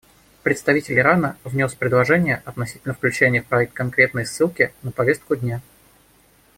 Представитель 0.41 0.97
Ирана 0.97 1.37
внес 1.43 1.75
предложение 1.75 2.41
относительно 2.45 2.95
включения 2.95 3.43
в 3.43 3.45
проект 3.45 3.73
конкретной 3.73 4.25
ссылки 4.25 4.73
на 4.81 4.89
повестку 4.91 5.35
дня. 5.35 5.61